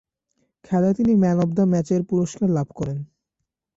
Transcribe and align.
খেলায় 0.65 0.95
তিনি 0.97 1.13
man 1.21 1.37
of 1.43 1.49
the 1.57 1.63
ম্যাচের 1.71 2.01
পুরস্কার 2.09 2.47
লাভ 2.57 2.67
করেন। 2.79 2.99